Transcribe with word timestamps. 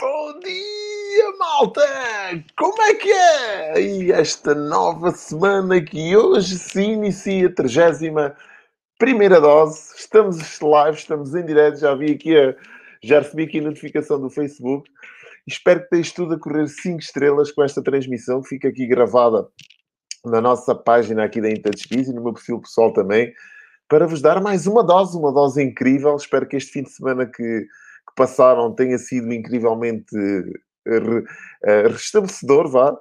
Bom 0.00 0.38
dia, 0.38 1.36
malta! 1.38 1.82
Como 2.56 2.80
é 2.80 2.94
que 2.94 3.12
é? 3.12 3.82
E 3.82 4.10
esta 4.10 4.54
nova 4.54 5.10
semana 5.10 5.78
que 5.78 6.16
hoje 6.16 6.58
se 6.58 6.80
inicia 6.80 7.48
a 7.48 7.52
31 7.54 8.32
primeira 8.98 9.38
dose. 9.38 9.94
Estamos 9.94 10.58
live, 10.58 10.96
estamos 10.96 11.34
em 11.34 11.44
direto. 11.44 11.80
Já 11.80 11.94
vi 11.94 12.12
aqui 12.12 12.34
a, 12.34 12.56
já 13.02 13.18
recebi 13.18 13.42
aqui 13.42 13.58
a 13.58 13.62
notificação 13.62 14.18
do 14.18 14.30
Facebook. 14.30 14.90
Espero 15.46 15.80
que 15.80 15.96
esteja 15.96 16.14
tudo 16.14 16.34
a 16.34 16.38
correr 16.38 16.66
5 16.66 16.98
estrelas 16.98 17.52
com 17.52 17.62
esta 17.62 17.82
transmissão 17.82 18.40
que 18.40 18.48
fica 18.48 18.68
aqui 18.68 18.86
gravada 18.86 19.46
na 20.24 20.40
nossa 20.40 20.74
página 20.74 21.24
aqui 21.24 21.42
da 21.42 21.50
Interdespis 21.50 22.08
e 22.08 22.14
no 22.14 22.22
meu 22.22 22.32
perfil 22.32 22.58
pessoal 22.58 22.90
também, 22.90 23.34
para 23.86 24.06
vos 24.06 24.22
dar 24.22 24.40
mais 24.40 24.66
uma 24.66 24.82
dose, 24.82 25.14
uma 25.18 25.30
dose 25.30 25.62
incrível. 25.62 26.16
Espero 26.16 26.48
que 26.48 26.56
este 26.56 26.72
fim 26.72 26.84
de 26.84 26.90
semana 26.90 27.26
que, 27.26 27.66
que 28.08 28.14
passaram 28.16 28.74
tenha 28.74 28.98
sido 28.98 29.32
incrivelmente 29.32 30.14
re, 30.86 31.18
uh, 31.18 31.88
restabelecedor, 31.88 32.68
vá, 32.68 32.96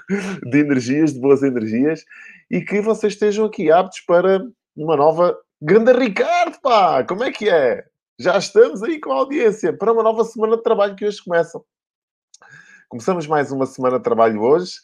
de 0.50 0.58
energias, 0.58 1.12
de 1.12 1.20
boas 1.20 1.42
energias, 1.42 2.04
e 2.50 2.60
que 2.60 2.80
vocês 2.80 3.14
estejam 3.14 3.46
aqui 3.46 3.70
aptos 3.70 4.00
para 4.00 4.44
uma 4.76 4.96
nova. 4.96 5.36
Grande 5.62 5.92
Ricardo, 5.92 6.58
pá! 6.60 7.04
Como 7.04 7.24
é 7.24 7.32
que 7.32 7.48
é? 7.48 7.84
Já 8.18 8.38
estamos 8.38 8.82
aí 8.82 9.00
com 9.00 9.12
a 9.12 9.16
audiência 9.16 9.72
para 9.72 9.92
uma 9.92 10.02
nova 10.02 10.24
semana 10.24 10.56
de 10.56 10.62
trabalho 10.62 10.94
que 10.94 11.06
hoje 11.06 11.22
começa. 11.22 11.60
Começamos 12.88 13.26
mais 13.26 13.50
uma 13.50 13.66
semana 13.66 13.98
de 13.98 14.04
trabalho 14.04 14.40
hoje 14.40 14.74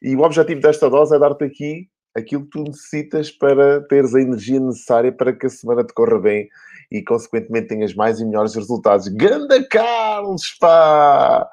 e 0.00 0.14
o 0.16 0.20
objetivo 0.20 0.60
desta 0.60 0.88
dose 0.88 1.14
é 1.14 1.18
dar-te 1.18 1.44
aqui 1.44 1.88
aquilo 2.16 2.44
que 2.44 2.50
tu 2.50 2.62
necessitas 2.62 3.30
para 3.30 3.82
teres 3.88 4.14
a 4.14 4.20
energia 4.20 4.60
necessária 4.60 5.12
para 5.12 5.32
que 5.32 5.46
a 5.46 5.50
semana 5.50 5.84
te 5.84 5.92
corra 5.92 6.18
bem 6.18 6.48
e, 6.90 7.02
consequentemente, 7.02 7.68
tenhas 7.68 7.94
mais 7.94 8.20
e 8.20 8.24
melhores 8.24 8.54
resultados. 8.54 9.08
Ganda 9.08 9.62
Carlos, 9.68 10.56
pá! 10.60 11.48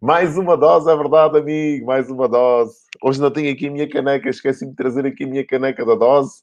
Mais 0.00 0.36
uma 0.36 0.56
dose, 0.56 0.90
é 0.90 0.96
verdade, 0.96 1.38
amigo, 1.38 1.86
mais 1.86 2.10
uma 2.10 2.28
dose. 2.28 2.74
Hoje 3.02 3.20
não 3.20 3.30
tenho 3.30 3.52
aqui 3.52 3.68
a 3.68 3.70
minha 3.70 3.88
caneca, 3.88 4.28
esqueci 4.28 4.66
de 4.66 4.74
trazer 4.74 5.06
aqui 5.06 5.24
a 5.24 5.28
minha 5.28 5.46
caneca 5.46 5.86
da 5.86 5.94
dose 5.94 6.42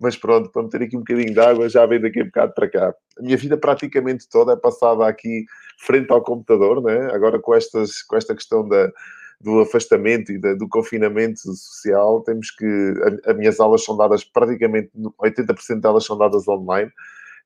mas 0.00 0.16
pronto, 0.16 0.50
para 0.50 0.62
meter 0.62 0.82
aqui 0.82 0.96
um 0.96 1.00
bocadinho 1.00 1.32
de 1.32 1.40
água, 1.40 1.68
já 1.68 1.84
vem 1.84 2.00
daqui 2.00 2.20
a 2.20 2.24
bocado 2.24 2.52
para 2.54 2.70
cá. 2.70 2.94
A 3.18 3.22
minha 3.22 3.36
vida 3.36 3.56
praticamente 3.56 4.28
toda 4.28 4.52
é 4.52 4.56
passada 4.56 5.06
aqui 5.06 5.44
frente 5.80 6.10
ao 6.12 6.22
computador, 6.22 6.82
né? 6.82 7.10
agora 7.12 7.38
com, 7.40 7.54
estas, 7.54 8.02
com 8.02 8.16
esta 8.16 8.34
questão 8.34 8.66
da, 8.68 8.92
do 9.40 9.60
afastamento 9.60 10.30
e 10.30 10.38
da, 10.38 10.54
do 10.54 10.68
confinamento 10.68 11.40
social, 11.40 12.22
temos 12.22 12.50
que. 12.52 12.94
As 13.26 13.36
minhas 13.36 13.58
aulas 13.58 13.84
são 13.84 13.96
dadas 13.96 14.22
praticamente, 14.22 14.90
80% 15.20 15.80
delas 15.80 16.04
são 16.04 16.16
dadas 16.16 16.46
online. 16.46 16.90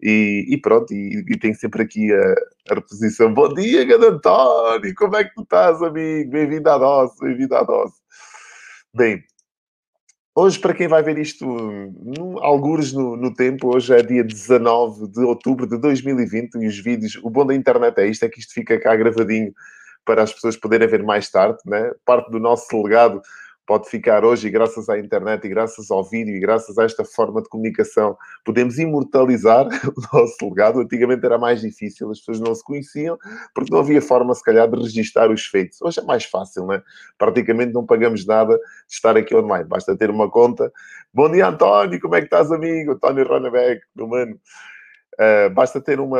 E, 0.03 0.47
e 0.49 0.61
pronto, 0.61 0.93
e, 0.93 1.25
e, 1.29 1.39
tenho 1.39 1.55
sempre 1.55 1.83
aqui 1.83 2.13
a, 2.13 2.35
a 2.71 2.75
reposição. 2.75 3.33
Bom 3.33 3.55
dia, 3.55 3.85
Gado 3.85 4.07
António, 4.07 4.95
como 4.97 5.17
é 5.17 5.25
que 5.25 5.35
tu 5.35 5.43
estás, 5.43 5.81
amigo? 5.81 6.31
Bem-vindo 6.31 6.69
à 6.69 6.77
dose, 6.77 7.15
bem-vindo 7.21 7.55
à 7.55 7.63
dose. 7.63 7.95
Bem, 8.93 9.23
Hoje, 10.35 10.59
para 10.59 10.73
quem 10.73 10.89
vai 10.89 11.03
ver 11.03 11.19
isto, 11.19 11.45
no, 11.45 12.39
algures 12.43 12.91
no, 12.91 13.17
no, 13.19 13.35
tempo, 13.35 13.77
hoje 13.77 13.95
é 13.95 14.03
dia 14.03 14.25
19 14.25 15.09
de 15.09 15.21
outubro 15.21 15.67
de 15.67 15.77
2020 15.77 16.55
e 16.55 16.67
os 16.67 16.79
vídeos, 16.79 17.21
o 17.23 17.29
bom 17.29 17.45
da 17.45 17.55
internet 17.55 17.99
é 17.99 18.07
isto, 18.07 18.25
é 18.25 18.31
que 18.31 18.41
isto 18.41 18.55
fica 18.55 18.81
cá 18.81 18.97
gravadinho 18.97 19.53
para 20.07 20.23
as 20.23 20.33
pessoas 20.33 20.57
poderem 20.57 20.89
ver 20.89 21.03
mais 21.03 21.31
tarde, 21.31 21.59
né? 21.67 21.93
Parte 22.07 22.31
do 22.31 22.41
nosso 22.41 22.83
legado 22.83 23.21
pode 23.67 23.89
ficar 23.89 24.25
hoje, 24.25 24.49
e 24.49 24.51
graças 24.51 24.89
à 24.89 24.99
internet, 24.99 25.45
e 25.45 25.49
graças 25.49 25.91
ao 25.91 26.05
vídeo, 26.05 26.35
e 26.35 26.41
graças 26.41 26.77
a 26.79 26.85
esta 26.85 27.05
forma 27.05 27.43
de 27.43 27.49
comunicação, 27.49 28.17
podemos 28.45 28.79
imortalizar 28.79 29.67
o 29.87 30.17
nosso 30.17 30.37
legado. 30.49 30.81
Antigamente 30.81 31.25
era 31.25 31.39
mais 31.39 31.61
difícil, 31.61 32.11
as 32.11 32.19
pessoas 32.19 32.41
não 32.41 32.55
se 32.55 32.65
conheciam, 32.65 33.17
porque 33.55 33.73
não 33.73 33.81
havia 33.81 34.03
forma, 34.03 34.35
se 34.35 34.43
calhar, 34.43 34.69
de 34.69 34.81
registar 34.81 35.31
os 35.31 35.47
feitos. 35.47 35.81
Hoje 35.81 36.01
é 36.01 36.05
mais 36.05 36.25
fácil, 36.25 36.67
não 36.67 36.75
é? 36.75 36.83
Praticamente 37.17 37.73
não 37.73 37.87
pagamos 37.87 38.27
nada 38.27 38.57
de 38.57 38.95
estar 38.95 39.17
aqui 39.17 39.35
online, 39.35 39.65
basta 39.65 39.97
ter 39.97 40.11
uma 40.11 40.31
conta. 40.31 40.73
Bom 41.15 41.31
dia, 41.31 41.49
António, 41.49 42.01
como 42.01 42.15
é 42.17 42.21
que 42.21 42.27
estás, 42.27 42.51
amigo? 42.51 42.93
António 42.93 43.27
Ronabeck, 43.27 43.83
meu 43.95 44.09
mano. 44.09 44.39
Uh, 45.15 45.51
basta 45.53 45.81
ter 45.81 46.01
uma, 46.01 46.19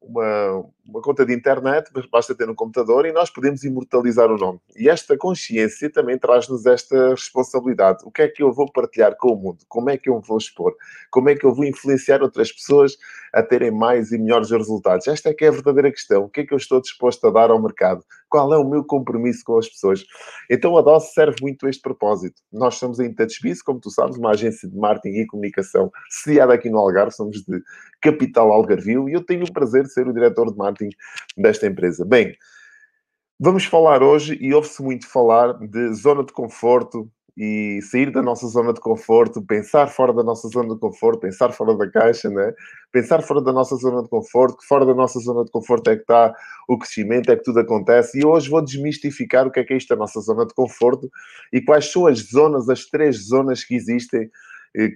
uma, 0.00 0.64
uma, 0.88 1.00
conta 1.00 1.24
de 1.24 1.34
internet, 1.34 1.90
basta 2.10 2.34
ter 2.34 2.48
um 2.48 2.54
computador 2.54 3.06
e 3.06 3.12
nós 3.12 3.30
podemos 3.30 3.64
imortalizar 3.64 4.30
o 4.30 4.36
nome. 4.36 4.60
E 4.76 4.88
esta 4.88 5.16
consciência 5.16 5.90
também 5.90 6.18
traz-nos 6.18 6.66
esta 6.66 7.10
responsabilidade. 7.10 7.98
O 8.04 8.10
que 8.10 8.22
é 8.22 8.28
que 8.28 8.42
eu 8.42 8.52
vou 8.52 8.70
partilhar 8.70 9.16
com 9.16 9.32
o 9.32 9.36
mundo? 9.36 9.58
Como 9.68 9.90
é 9.90 9.96
que 9.96 10.08
eu 10.08 10.20
vou 10.20 10.38
expor? 10.38 10.74
Como 11.10 11.28
é 11.28 11.34
que 11.34 11.44
eu 11.44 11.54
vou 11.54 11.64
influenciar 11.64 12.22
outras 12.22 12.52
pessoas 12.52 12.96
a 13.32 13.42
terem 13.42 13.70
mais 13.70 14.12
e 14.12 14.18
melhores 14.18 14.50
resultados? 14.50 15.06
Esta 15.08 15.30
é 15.30 15.34
que 15.34 15.44
é 15.44 15.48
a 15.48 15.52
verdadeira 15.52 15.90
questão. 15.90 16.24
O 16.24 16.28
que 16.28 16.40
é 16.40 16.46
que 16.46 16.54
eu 16.54 16.58
estou 16.58 16.80
disposto 16.80 17.26
a 17.26 17.30
dar 17.30 17.50
ao 17.50 17.60
mercado? 17.60 18.04
Qual 18.28 18.52
é 18.52 18.58
o 18.58 18.68
meu 18.68 18.84
compromisso 18.84 19.42
com 19.44 19.58
as 19.58 19.68
pessoas? 19.68 20.04
Então 20.50 20.76
a 20.76 20.82
DOS 20.82 21.12
serve 21.12 21.36
muito 21.40 21.66
a 21.66 21.70
este 21.70 21.82
propósito. 21.82 22.42
Nós 22.52 22.74
somos 22.76 23.00
a 23.00 23.04
IntouchBiz, 23.04 23.62
como 23.62 23.80
tu 23.80 23.90
sabes, 23.90 24.16
uma 24.16 24.30
agência 24.30 24.68
de 24.68 24.76
marketing 24.76 25.20
e 25.20 25.26
comunicação 25.26 25.90
sediada 26.10 26.54
aqui 26.54 26.68
no 26.68 26.78
Algarve, 26.78 27.12
somos 27.12 27.42
de 27.42 27.62
capital 28.00 28.52
Algarvio, 28.52 29.08
e 29.08 29.12
eu 29.12 29.24
tenho 29.24 29.44
o 29.44 29.52
prazer 29.52 29.84
de 29.84 29.92
ser 29.92 30.06
o 30.06 30.12
diretor 30.12 30.50
de 30.50 30.56
marketing 30.56 30.75
desta 31.36 31.66
empresa. 31.66 32.04
Bem, 32.04 32.36
vamos 33.38 33.64
falar 33.64 34.02
hoje, 34.02 34.38
e 34.40 34.54
ouve-se 34.54 34.82
muito 34.82 35.08
falar 35.08 35.54
de 35.54 35.94
zona 35.94 36.24
de 36.24 36.32
conforto, 36.32 37.10
e 37.36 37.80
sair 37.82 38.10
da 38.10 38.22
nossa 38.22 38.46
zona 38.48 38.72
de 38.72 38.80
conforto, 38.80 39.42
pensar 39.42 39.88
fora 39.88 40.12
da 40.12 40.22
nossa 40.22 40.48
zona 40.48 40.74
de 40.74 40.80
conforto, 40.80 41.20
pensar 41.20 41.52
fora 41.52 41.76
da 41.76 41.90
caixa, 41.90 42.30
né? 42.30 42.54
pensar 42.90 43.20
fora 43.20 43.42
da 43.42 43.52
nossa 43.52 43.76
zona 43.76 44.02
de 44.02 44.08
conforto, 44.08 44.56
que 44.56 44.66
fora 44.66 44.86
da 44.86 44.94
nossa 44.94 45.20
zona 45.20 45.44
de 45.44 45.50
conforto 45.50 45.90
é 45.90 45.96
que 45.96 46.02
está 46.02 46.34
o 46.66 46.78
crescimento, 46.78 47.30
é 47.30 47.36
que 47.36 47.42
tudo 47.42 47.60
acontece. 47.60 48.18
E 48.18 48.24
hoje 48.24 48.48
vou 48.48 48.62
desmistificar 48.62 49.46
o 49.46 49.50
que 49.50 49.60
é 49.60 49.64
que 49.64 49.74
é 49.74 49.76
isto 49.76 49.88
da 49.88 49.96
nossa 49.96 50.18
zona 50.20 50.46
de 50.46 50.54
conforto 50.54 51.10
e 51.52 51.60
quais 51.60 51.92
são 51.92 52.06
as 52.06 52.20
zonas, 52.20 52.70
as 52.70 52.86
três 52.86 53.28
zonas 53.28 53.62
que 53.62 53.74
existem 53.74 54.30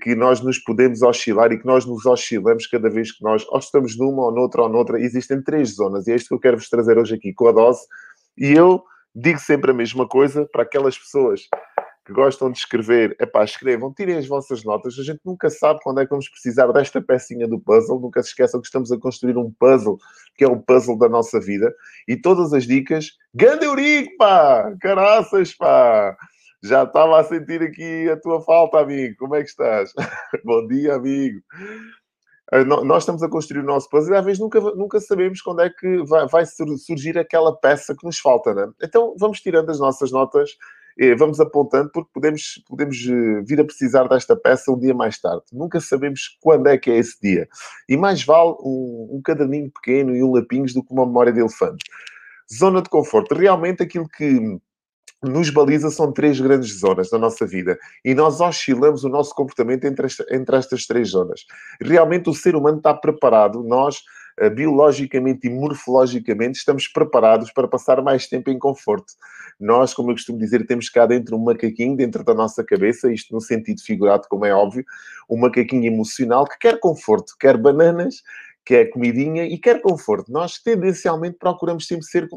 que 0.02 0.14
nós 0.14 0.40
nos 0.40 0.58
podemos 0.58 1.00
oscilar 1.02 1.52
e 1.52 1.58
que 1.58 1.66
nós 1.66 1.86
nos 1.86 2.04
oscilamos 2.04 2.66
cada 2.66 2.90
vez 2.90 3.12
que 3.12 3.24
nós 3.24 3.46
ou 3.48 3.58
estamos 3.58 3.96
numa 3.96 4.24
ou 4.24 4.32
noutra 4.32 4.62
ou 4.62 4.68
noutra. 4.68 5.00
Existem 5.00 5.42
três 5.42 5.76
zonas 5.76 6.06
e 6.06 6.12
é 6.12 6.16
isto 6.16 6.28
que 6.28 6.34
eu 6.34 6.40
quero 6.40 6.58
vos 6.58 6.68
trazer 6.68 6.98
hoje 6.98 7.14
aqui 7.14 7.32
com 7.32 7.48
a 7.48 7.52
dose. 7.52 7.80
E 8.36 8.52
eu 8.52 8.82
digo 9.14 9.38
sempre 9.38 9.70
a 9.70 9.74
mesma 9.74 10.06
coisa 10.06 10.46
para 10.52 10.62
aquelas 10.62 10.98
pessoas 10.98 11.48
que 12.04 12.12
gostam 12.12 12.50
de 12.50 12.58
escrever, 12.58 13.14
é 13.20 13.26
pá, 13.26 13.44
escrevam, 13.44 13.92
tirem 13.94 14.16
as 14.16 14.26
vossas 14.26 14.64
notas. 14.64 14.98
A 14.98 15.02
gente 15.02 15.20
nunca 15.24 15.48
sabe 15.48 15.80
quando 15.82 16.00
é 16.00 16.04
que 16.04 16.10
vamos 16.10 16.28
precisar 16.28 16.66
desta 16.72 17.00
pecinha 17.00 17.46
do 17.46 17.60
puzzle. 17.60 18.00
Nunca 18.00 18.22
se 18.22 18.30
esqueçam 18.30 18.60
que 18.60 18.66
estamos 18.66 18.90
a 18.90 18.98
construir 18.98 19.36
um 19.36 19.52
puzzle, 19.58 19.98
que 20.36 20.44
é 20.44 20.48
o 20.48 20.58
puzzle 20.60 20.98
da 20.98 21.08
nossa 21.08 21.40
vida. 21.40 21.72
E 22.08 22.16
todas 22.16 22.52
as 22.52 22.66
dicas, 22.66 23.12
grande 23.34 23.64
Eurico, 23.64 24.16
pá! 24.18 24.74
Caraças, 24.80 25.54
pá! 25.54 26.16
Já 26.62 26.84
estava 26.84 27.20
a 27.20 27.24
sentir 27.24 27.62
aqui 27.62 28.08
a 28.10 28.16
tua 28.16 28.40
falta, 28.42 28.78
amigo. 28.78 29.16
Como 29.18 29.34
é 29.34 29.42
que 29.42 29.48
estás? 29.48 29.92
Bom 30.44 30.66
dia, 30.66 30.94
amigo. 30.94 31.40
Ah, 32.52 32.64
nós 32.64 33.02
estamos 33.02 33.22
a 33.22 33.28
construir 33.28 33.62
o 33.62 33.66
nosso 33.66 33.88
puzzle 33.88 34.14
e 34.14 34.18
às 34.18 34.24
vezes 34.24 34.40
nunca, 34.40 34.60
nunca 34.60 35.00
sabemos 35.00 35.40
quando 35.40 35.62
é 35.62 35.70
que 35.70 36.04
vai, 36.04 36.26
vai 36.26 36.44
surgir 36.44 37.16
aquela 37.18 37.56
peça 37.56 37.94
que 37.96 38.04
nos 38.04 38.18
falta, 38.18 38.52
né? 38.52 38.68
Então 38.82 39.14
vamos 39.18 39.40
tirando 39.40 39.70
as 39.70 39.78
nossas 39.78 40.10
notas 40.10 40.50
vamos 41.16 41.40
apontando 41.40 41.90
porque 41.92 42.10
podemos, 42.12 42.62
podemos 42.68 42.96
eh, 43.06 43.42
vir 43.46 43.60
a 43.60 43.64
precisar 43.64 44.06
desta 44.08 44.36
peça 44.36 44.70
um 44.70 44.78
dia 44.78 44.94
mais 44.94 45.18
tarde. 45.18 45.44
Nunca 45.52 45.80
sabemos 45.80 46.36
quando 46.40 46.66
é 46.66 46.76
que 46.76 46.90
é 46.90 46.98
esse 46.98 47.18
dia. 47.20 47.48
E 47.88 47.96
mais 47.96 48.22
vale 48.24 48.50
um, 48.60 49.08
um 49.12 49.22
caderninho 49.24 49.70
pequeno 49.70 50.14
e 50.14 50.22
um 50.22 50.32
lapinhos 50.32 50.74
do 50.74 50.84
que 50.84 50.92
uma 50.92 51.06
memória 51.06 51.32
de 51.32 51.40
elefante. 51.40 51.84
Zona 52.52 52.82
de 52.82 52.90
conforto. 52.90 53.34
Realmente 53.34 53.82
aquilo 53.82 54.08
que 54.08 54.58
nos 55.22 55.50
baliza 55.50 55.90
são 55.90 56.12
três 56.12 56.40
grandes 56.40 56.78
zonas 56.78 57.10
da 57.10 57.18
nossa 57.18 57.46
vida 57.46 57.78
e 58.04 58.14
nós 58.14 58.40
oscilamos 58.40 59.04
o 59.04 59.08
nosso 59.08 59.34
comportamento 59.34 59.84
entre, 59.84 60.06
esta, 60.06 60.24
entre 60.30 60.56
estas 60.56 60.86
três 60.86 61.10
zonas. 61.10 61.46
Realmente 61.80 62.30
o 62.30 62.34
ser 62.34 62.56
humano 62.56 62.78
está 62.78 62.94
preparado, 62.94 63.62
nós 63.62 64.02
eh, 64.38 64.48
biologicamente 64.48 65.46
e 65.46 65.50
morfologicamente 65.50 66.58
estamos 66.58 66.88
preparados 66.88 67.52
para 67.52 67.68
passar 67.68 68.02
mais 68.02 68.26
tempo 68.26 68.50
em 68.50 68.58
conforto. 68.58 69.12
Nós, 69.58 69.92
como 69.92 70.10
eu 70.10 70.14
costumo 70.14 70.38
dizer, 70.38 70.66
temos 70.66 70.88
cá 70.88 71.04
dentro 71.04 71.36
um 71.36 71.44
macaquinho 71.44 71.94
dentro 71.94 72.24
da 72.24 72.32
nossa 72.32 72.64
cabeça, 72.64 73.12
isto 73.12 73.34
no 73.34 73.40
sentido 73.42 73.82
figurado, 73.82 74.26
como 74.28 74.46
é 74.46 74.54
óbvio, 74.54 74.84
um 75.28 75.36
macaquinho 75.36 75.84
emocional 75.84 76.46
que 76.46 76.58
quer 76.58 76.80
conforto, 76.80 77.34
quer 77.38 77.58
bananas, 77.58 78.22
quer 78.70 78.88
comidinha 78.88 79.46
e 79.46 79.58
quer 79.58 79.82
conforto. 79.82 80.30
Nós 80.30 80.60
tendencialmente 80.62 81.36
procuramos 81.36 81.88
sempre 81.88 82.06
ser 82.06 82.28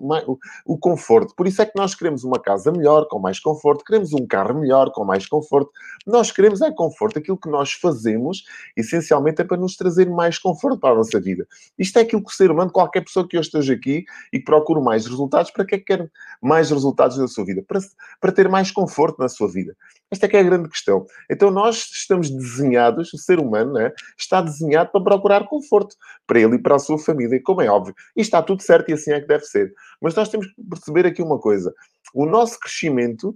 o 0.65 0.77
conforto. 0.80 1.35
Por 1.35 1.45
isso 1.45 1.62
é 1.62 1.65
que 1.68 1.74
nós 1.75 1.94
queremos 1.94 2.24
uma 2.24 2.41
casa 2.41 2.71
melhor, 2.71 3.07
com 3.07 3.19
mais 3.19 3.39
conforto, 3.39 3.85
queremos 3.85 4.13
um 4.13 4.25
carro 4.25 4.59
melhor, 4.59 4.91
com 4.91 5.06
mais 5.06 5.27
conforto. 5.27 5.69
Nós 6.07 6.31
queremos 6.31 6.59
é 6.62 6.71
conforto. 6.71 7.19
Aquilo 7.19 7.38
que 7.38 7.47
nós 7.47 7.74
fazemos, 7.74 8.45
essencialmente, 8.75 9.41
é 9.41 9.44
para 9.44 9.57
nos 9.57 9.77
trazer 9.77 10.09
mais 10.09 10.39
conforto 10.39 10.80
para 10.80 10.95
a 10.95 10.97
nossa 10.97 11.21
vida. 11.21 11.45
Isto 11.77 12.00
é 12.00 12.01
aquilo 12.01 12.24
que 12.24 12.31
o 12.31 12.35
ser 12.35 12.50
humano, 12.50 12.71
qualquer 12.71 13.01
pessoa 13.01 13.27
que 13.27 13.38
eu 13.38 13.41
esteja 13.41 13.74
aqui 13.74 14.03
e 14.33 14.39
que 14.39 14.45
procure 14.45 14.81
mais 14.81 15.06
resultados, 15.06 15.51
para 15.51 15.63
que 15.63 15.75
é 15.75 15.77
que 15.77 15.85
quer 15.85 16.09
mais 16.41 16.71
resultados 16.71 17.15
na 17.19 17.27
sua 17.27 17.45
vida? 17.45 17.63
Para, 17.68 17.80
para 18.19 18.31
ter 18.31 18.50
mais 18.50 18.71
conforto 18.71 19.19
na 19.19 19.30
sua 19.30 19.47
vida. 19.47 19.77
Esta 20.13 20.27
é 20.27 20.30
que 20.30 20.38
é 20.38 20.42
a 20.42 20.44
grande 20.44 20.69
questão. 20.69 21.07
Então 21.30 21.50
nós 21.50 21.89
estamos 21.92 22.30
desenhados, 22.30 23.12
o 23.13 23.18
ser 23.18 23.39
humano 23.39 23.74
né, 23.74 23.92
está 24.15 24.42
desenhado 24.44 24.92
para 24.92 25.04
procurar 25.04 25.48
conforto 25.48 25.95
para 26.27 26.39
ele 26.39 26.56
e 26.56 26.62
para 26.62 26.75
a 26.75 26.80
sua 26.80 27.00
família, 27.00 27.42
como 27.44 27.63
é 27.63 27.68
óbvio. 27.68 27.95
E 28.15 28.21
está 28.21 28.39
tudo 28.39 28.62
certo 28.62 28.89
e 28.89 28.94
assim 28.94 29.12
é 29.12 29.19
que 29.19 29.27
deve 29.27 29.44
ser. 29.45 29.74
Mas 30.00 30.13
nós 30.13 30.30
temos 30.30 30.45
que 30.45 30.54
perceber 30.69 31.07
aqui 31.07 31.24
uma 31.24 31.39
coisa: 31.39 31.74
o 32.13 32.27
nosso 32.27 32.60
crescimento 32.60 33.36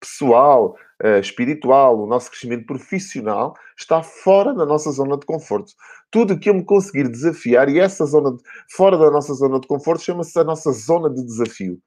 pessoal, 0.00 0.76
uh, 1.04 1.20
espiritual, 1.20 2.00
o 2.00 2.06
nosso 2.06 2.30
crescimento 2.30 2.66
profissional 2.66 3.54
está 3.78 4.02
fora 4.02 4.52
da 4.52 4.66
nossa 4.66 4.90
zona 4.90 5.16
de 5.16 5.24
conforto. 5.24 5.72
Tudo 6.10 6.38
que 6.38 6.50
eu 6.50 6.54
me 6.54 6.64
conseguir 6.64 7.08
desafiar, 7.08 7.68
e 7.68 7.78
essa 7.78 8.04
zona 8.06 8.32
de, 8.32 8.42
fora 8.74 8.98
da 8.98 9.08
nossa 9.08 9.34
zona 9.34 9.60
de 9.60 9.68
conforto 9.68 10.02
chama-se 10.02 10.36
a 10.36 10.42
nossa 10.42 10.72
zona 10.72 11.08
de 11.08 11.24
desafio. 11.24 11.78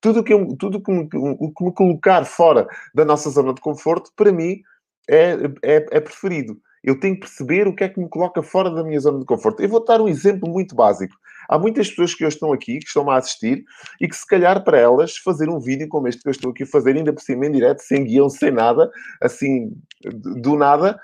Tudo 0.00 0.24
que 0.24 0.34
tudo 0.56 0.82
que 0.82 0.90
o 0.90 1.52
que 1.52 1.64
me 1.64 1.72
colocar 1.72 2.24
fora 2.24 2.66
da 2.94 3.04
nossa 3.04 3.30
zona 3.30 3.54
de 3.54 3.60
conforto, 3.60 4.10
para 4.16 4.32
mim, 4.32 4.60
é, 5.08 5.32
é, 5.62 5.86
é 5.90 6.00
preferido. 6.00 6.56
Eu 6.82 6.98
tenho 6.98 7.14
que 7.14 7.20
perceber 7.20 7.68
o 7.68 7.74
que 7.74 7.84
é 7.84 7.88
que 7.88 8.00
me 8.00 8.08
coloca 8.08 8.42
fora 8.42 8.70
da 8.70 8.82
minha 8.82 8.98
zona 8.98 9.18
de 9.18 9.26
conforto. 9.26 9.60
Eu 9.60 9.68
vou 9.68 9.84
dar 9.84 10.00
um 10.00 10.08
exemplo 10.08 10.48
muito 10.48 10.74
básico. 10.74 11.14
Há 11.48 11.58
muitas 11.58 11.90
pessoas 11.90 12.14
que 12.14 12.24
hoje 12.24 12.36
estão 12.36 12.52
aqui, 12.52 12.78
que 12.78 12.86
estão 12.86 13.10
a 13.10 13.18
assistir, 13.18 13.64
e 14.00 14.08
que 14.08 14.16
se 14.16 14.26
calhar 14.26 14.62
para 14.64 14.78
elas 14.78 15.16
fazer 15.18 15.48
um 15.48 15.58
vídeo 15.58 15.88
como 15.88 16.08
este 16.08 16.22
que 16.22 16.28
eu 16.28 16.32
estou 16.32 16.50
aqui 16.52 16.62
a 16.62 16.66
fazer, 16.66 16.96
ainda 16.96 17.12
por 17.12 17.20
cima 17.20 17.46
em 17.46 17.52
direto, 17.52 17.80
sem 17.80 18.04
guião, 18.04 18.30
sem 18.30 18.50
nada, 18.50 18.90
assim, 19.20 19.72
do 20.02 20.56
nada, 20.56 20.98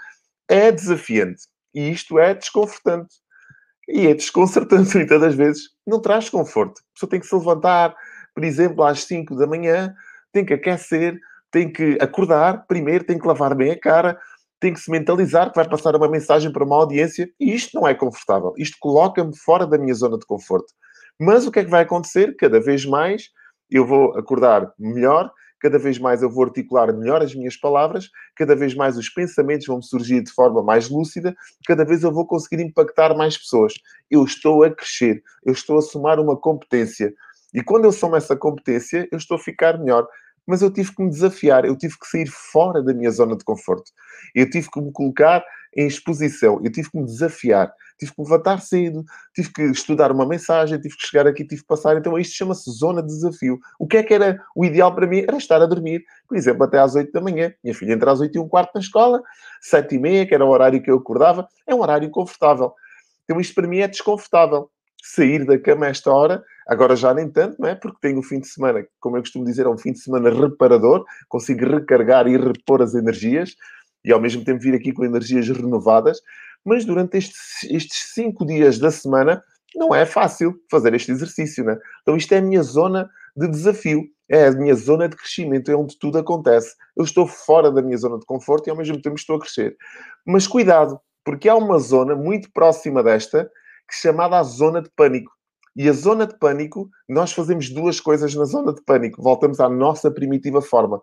é 0.49 0.73
desafiante. 0.73 1.43
E 1.75 1.91
isto 1.91 2.19
é 2.19 2.33
desconfortante. 2.33 3.17
E 3.89 4.07
é 4.07 4.15
desconcertante 4.15 4.95
muitas 4.97 5.21
das 5.21 5.35
vezes. 5.35 5.65
Não 5.87 6.01
traz 6.01 6.31
conforto. 6.31 6.81
A 6.81 6.95
pessoa 6.95 7.11
tem 7.11 7.21
que 7.21 7.27
se 7.27 7.35
levantar, 7.35 7.95
por 8.37 8.45
exemplo, 8.45 8.85
às 8.85 9.05
5 9.05 9.35
da 9.35 9.47
manhã, 9.47 9.95
tem 10.31 10.45
que 10.45 10.53
aquecer, 10.53 11.19
tem 11.51 11.73
que 11.73 11.97
acordar 12.03 12.67
primeiro, 12.67 13.03
tem 13.03 13.19
que 13.19 13.27
lavar 13.27 13.55
bem 13.55 13.71
a 13.71 13.81
cara, 13.81 14.19
tem 14.61 14.75
que 14.75 14.81
se 14.81 14.91
mentalizar 14.91 15.49
que 15.49 15.57
vai 15.57 15.67
passar 15.67 15.97
uma 15.97 16.07
mensagem 16.07 16.53
para 16.53 16.63
uma 16.63 16.77
audiência 16.77 17.31
e 17.41 17.55
isto 17.55 17.75
não 17.75 17.89
é 17.89 17.95
confortável. 17.95 18.53
Isto 18.59 18.77
coloca-me 18.79 19.35
fora 19.39 19.67
da 19.67 19.79
minha 19.79 19.95
zona 19.95 20.19
de 20.19 20.27
conforto. 20.27 20.67
Mas 21.19 21.47
o 21.47 21.51
que 21.51 21.61
é 21.61 21.65
que 21.65 21.71
vai 21.71 21.83
acontecer? 21.83 22.37
Cada 22.37 22.61
vez 22.61 22.85
mais 22.85 23.31
eu 23.71 23.87
vou 23.87 24.15
acordar 24.19 24.71
melhor, 24.79 25.33
cada 25.59 25.79
vez 25.79 25.99
mais 25.99 26.23
eu 26.23 26.31
vou 26.31 26.45
articular 26.45 26.93
melhor 26.93 27.23
as 27.23 27.35
minhas 27.35 27.57
palavras, 27.57 28.11
cada 28.37 28.55
vez 28.55 28.75
mais 28.75 28.99
os 28.99 29.09
pensamentos 29.09 29.67
vão 29.67 29.81
surgir 29.81 30.23
de 30.23 30.31
forma 30.31 30.63
mais 30.63 30.91
lúcida, 30.91 31.35
cada 31.67 31.87
vez 31.87 32.03
eu 32.03 32.13
vou 32.13 32.27
conseguir 32.27 32.63
impactar 32.63 33.17
mais 33.17 33.39
pessoas. 33.39 33.73
Eu 34.11 34.25
estou 34.25 34.63
a 34.63 34.71
crescer, 34.71 35.23
eu 35.43 35.55
estou 35.55 35.79
a 35.79 35.83
somar 35.83 36.21
uma 36.21 36.37
competência. 36.39 37.15
E 37.57 37.63
quando 37.63 37.87
eu 37.87 37.93
somo 37.93 38.15
essa 38.15 38.37
competência, 38.37 39.09
eu 39.11 39.19
estou 39.19 39.37
a 39.37 39.41
ficar 39.41 39.79
melhor 39.79 40.07
mas 40.47 40.63
eu 40.63 40.71
tive 40.71 40.95
que 40.95 41.03
me 41.03 41.11
desafiar, 41.11 41.65
eu 41.65 41.77
tive 41.77 41.99
que 41.99 42.07
sair 42.07 42.29
fora 42.29 42.83
da 42.83 42.95
minha 42.95 43.11
zona 43.11 43.37
de 43.37 43.45
conforto. 43.45 43.91
Eu 44.35 44.49
tive 44.49 44.71
que 44.71 44.81
me 44.81 44.93
colocar 44.93 45.45
em 45.77 45.87
exposição, 45.87 46.61
eu 46.65 46.71
tive 46.71 46.91
que 46.91 46.97
me 46.97 47.05
desafiar, 47.05 47.71
tive 47.99 48.13
que 48.13 48.23
me 48.23 48.25
levantar 48.25 48.61
cedo, 48.61 49.05
tive 49.35 49.53
que 49.53 49.63
estudar 49.63 50.13
uma 50.13 50.25
mensagem, 50.25 50.81
tive 50.81 50.97
que 50.97 51.07
chegar 51.07 51.27
aqui, 51.27 51.45
tive 51.45 51.63
que 51.63 51.67
passar. 51.67 51.97
Então 51.97 52.17
isto 52.19 52.35
chama-se 52.35 52.71
zona 52.71 53.03
de 53.03 53.09
desafio. 53.09 53.59
O 53.79 53.87
que 53.87 53.97
é 53.97 54.03
que 54.03 54.15
era 54.15 54.41
o 54.55 54.65
ideal 54.65 54.95
para 54.95 55.07
mim? 55.07 55.19
Era 55.19 55.37
estar 55.37 55.61
a 55.61 55.67
dormir, 55.67 56.05
por 56.29 56.37
exemplo, 56.37 56.63
até 56.65 56.79
às 56.79 56.95
8 56.95 57.13
da 57.13 57.21
manhã. 57.21 57.53
Minha 57.63 57.75
filha 57.75 57.93
entra 57.93 58.13
às 58.13 58.21
8 58.21 58.35
e 58.37 58.39
um 58.39 58.49
quarto 58.49 58.71
na 58.75 58.81
escola, 58.81 59.21
7 59.61 59.97
e 59.97 59.99
meia, 59.99 60.27
que 60.27 60.35
era 60.35 60.45
o 60.45 60.49
horário 60.49 60.81
que 60.81 60.91
eu 60.91 60.97
acordava, 60.97 61.47
é 61.67 61.75
um 61.75 61.81
horário 61.81 62.09
confortável. 62.11 62.73
Então 63.25 63.41
isto 63.41 63.55
para 63.55 63.67
mim 63.67 63.81
é 63.81 63.89
desconfortável. 63.89 64.71
Sair 65.15 65.45
da 65.45 65.59
cama 65.59 65.87
a 65.87 65.91
esta 65.91 66.11
hora 66.11 66.43
Agora 66.67 66.97
já 66.97 67.15
nem 67.15 67.31
tanto, 67.31 67.61
não 67.61 67.69
é? 67.69 67.77
Porque 67.77 67.99
tenho 68.01 68.19
o 68.19 68.23
fim 68.23 68.41
de 68.41 68.49
semana, 68.49 68.85
como 68.99 69.17
eu 69.17 69.21
costumo 69.21 69.45
dizer, 69.45 69.67
é 69.67 69.69
um 69.69 69.79
fim 69.79 69.93
de 69.93 70.01
semana 70.01 70.31
reparador, 70.31 71.05
consigo 71.29 71.65
recargar 71.65 72.27
e 72.27 72.37
repor 72.37 72.83
as 72.83 72.93
energias 72.95 73.55
e 74.05 74.13
ao 74.13 74.21
mesmo 74.21 74.45
tempo 74.45 74.61
vir 74.61 74.75
aqui 74.75 74.93
com 74.93 75.05
energias 75.05 75.49
renovadas. 75.49 76.21
Mas 76.65 76.85
durante 76.85 77.17
estes, 77.19 77.63
estes 77.71 78.13
cinco 78.13 78.45
dias 78.45 78.81
da 78.81 78.91
semana 78.91 79.41
não 79.77 79.95
é 79.95 80.05
fácil 80.05 80.57
fazer 80.69 80.93
este 80.95 81.13
exercício, 81.13 81.65
né? 81.65 81.79
Então 82.03 82.17
isto 82.17 82.33
é 82.33 82.39
a 82.39 82.43
minha 82.43 82.63
zona 82.65 83.09
de 83.37 83.47
desafio, 83.47 84.03
é 84.29 84.47
a 84.47 84.51
minha 84.51 84.75
zona 84.75 85.09
de 85.09 85.15
crescimento, 85.15 85.71
é 85.71 85.77
onde 85.77 85.97
tudo 85.97 86.19
acontece. 86.19 86.75
Eu 86.97 87.05
estou 87.05 87.29
fora 87.29 87.71
da 87.71 87.81
minha 87.81 87.97
zona 87.97 88.19
de 88.19 88.27
conforto 88.27 88.67
e 88.67 88.71
ao 88.71 88.77
mesmo 88.77 89.01
tempo 89.01 89.15
estou 89.15 89.37
a 89.37 89.41
crescer. 89.41 89.77
Mas 90.27 90.49
cuidado, 90.49 90.99
porque 91.25 91.49
há 91.49 91.55
uma 91.55 91.79
zona 91.79 92.17
muito 92.17 92.51
próxima 92.53 93.05
desta 93.05 93.39
é 93.39 93.49
chamada 93.95 94.39
a 94.39 94.43
zona 94.43 94.83
de 94.83 94.91
pânico. 94.91 95.33
E 95.75 95.89
a 95.89 95.93
zona 95.93 96.27
de 96.27 96.39
pânico, 96.39 96.89
nós 97.09 97.33
fazemos 97.33 97.69
duas 97.69 98.01
coisas 98.01 98.35
na 98.35 98.45
zona 98.45 98.73
de 98.73 98.83
pânico. 98.83 99.23
Voltamos 99.23 99.61
à 99.61 99.69
nossa 99.69 100.11
primitiva 100.11 100.63
forma. 100.63 101.01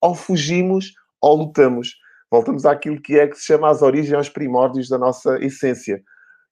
Ou 0.00 0.14
fugimos 0.14 0.94
ou 1.20 1.36
lutamos. 1.36 1.96
Voltamos 2.30 2.66
àquilo 2.66 3.00
que 3.00 3.18
é 3.18 3.28
que 3.28 3.36
se 3.36 3.44
chama 3.44 3.70
as 3.70 3.82
origens, 3.82 4.12
aos 4.14 4.28
primórdios 4.28 4.88
da 4.88 4.98
nossa 4.98 5.38
essência. 5.38 6.02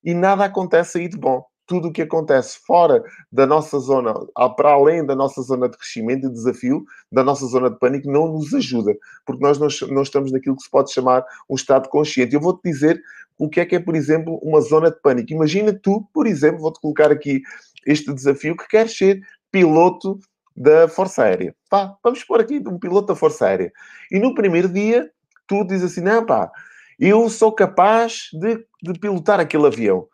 E 0.03 0.13
nada 0.13 0.45
acontece 0.45 0.99
aí 0.99 1.09
de 1.09 1.17
bom. 1.17 1.43
Tudo 1.67 1.87
o 1.87 1.91
que 1.91 2.01
acontece 2.01 2.59
fora 2.65 3.03
da 3.31 3.47
nossa 3.47 3.79
zona, 3.79 4.13
para 4.55 4.71
além 4.71 5.05
da 5.05 5.15
nossa 5.15 5.41
zona 5.41 5.67
de 5.67 5.77
crescimento 5.77 6.27
e 6.27 6.31
desafio, 6.31 6.85
da 7.11 7.23
nossa 7.23 7.45
zona 7.47 7.69
de 7.69 7.79
pânico, 7.79 8.11
não 8.11 8.33
nos 8.33 8.53
ajuda. 8.53 8.95
Porque 9.25 9.43
nós 9.43 9.57
não, 9.57 9.67
não 9.93 10.03
estamos 10.03 10.31
naquilo 10.31 10.55
que 10.55 10.63
se 10.63 10.69
pode 10.69 10.91
chamar 10.91 11.25
um 11.49 11.55
estado 11.55 11.89
consciente. 11.89 12.35
Eu 12.35 12.41
vou-te 12.41 12.61
dizer 12.63 13.01
o 13.37 13.49
que 13.49 13.59
é 13.59 13.65
que 13.65 13.75
é, 13.75 13.79
por 13.79 13.95
exemplo, 13.95 14.39
uma 14.41 14.61
zona 14.61 14.91
de 14.91 14.99
pânico. 15.01 15.33
Imagina 15.33 15.73
tu, 15.73 16.07
por 16.13 16.27
exemplo, 16.27 16.61
vou-te 16.61 16.79
colocar 16.79 17.11
aqui 17.11 17.41
este 17.85 18.13
desafio, 18.13 18.55
que 18.55 18.67
queres 18.67 18.97
ser 18.97 19.21
piloto 19.51 20.19
da 20.55 20.87
Força 20.87 21.23
Aérea. 21.23 21.55
Pá, 21.69 21.95
vamos 22.03 22.23
pôr 22.23 22.39
aqui 22.39 22.61
um 22.65 22.79
piloto 22.79 23.07
da 23.07 23.15
Força 23.15 23.45
Aérea. 23.45 23.71
E 24.11 24.19
no 24.19 24.33
primeiro 24.33 24.69
dia, 24.69 25.09
tu 25.45 25.63
dizes 25.65 25.91
assim, 25.91 26.01
não 26.01 26.25
pá, 26.25 26.51
eu 26.99 27.29
sou 27.29 27.51
capaz 27.51 28.29
de, 28.33 28.65
de 28.81 28.99
pilotar 28.99 29.39
aquele 29.39 29.67
avião. 29.67 30.07